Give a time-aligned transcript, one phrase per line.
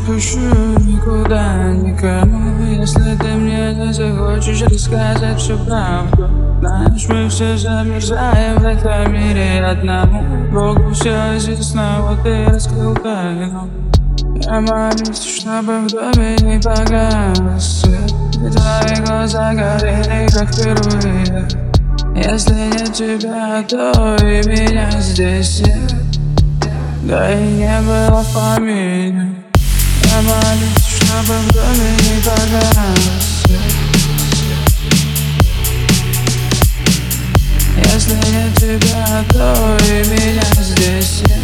[0.00, 0.38] отпущу
[0.80, 6.28] никуда никому Если ты мне не захочешь рассказать всю правду
[6.60, 13.68] Знаешь, мы все замерзаем в этом мире одному Богу все известно, вот ты раскрыл тайну
[14.36, 21.48] Я молюсь, чтобы в доме не погас свет И твои глаза горели, как впервые
[22.14, 25.94] Если нет тебя, то и меня здесь нет
[27.02, 29.40] Да и не было в помине
[31.18, 33.44] в доме не погас
[37.92, 41.40] Если нет тебя, то и меня здесь нет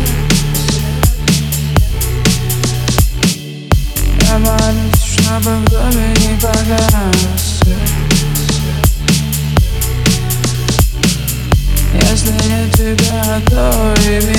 [4.22, 7.60] Я молюсь, чтобы в доме не погас
[12.08, 14.35] Если нет тебя, то и меня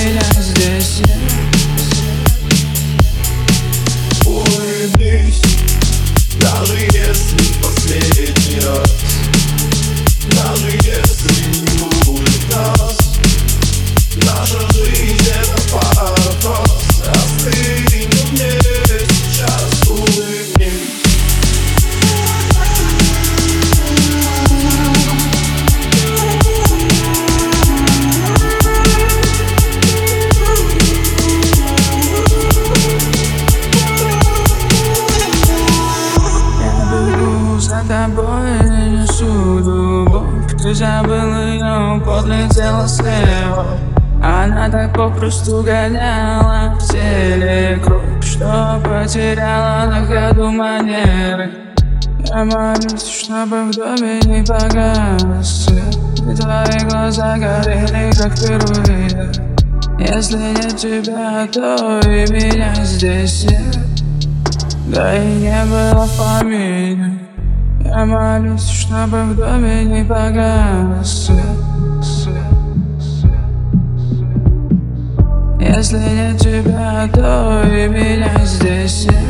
[40.68, 43.78] Ты забыл ее, подлетела слева.
[44.22, 51.52] Она так попросту гоняла в теле кровь Что потеряла на ходу манеры.
[52.18, 55.64] Я молюсь, чтобы в доме не погас.
[55.64, 55.96] Свет
[56.30, 59.32] И твои глаза горели, как впервые.
[59.98, 63.78] Если нет тебя, то и меня здесь нет.
[64.88, 67.27] Да и не было в помине
[67.88, 71.44] Я молюсь, чтобы в доме не погас свет.
[75.58, 79.27] Если нет тебя, то и меня здесь нет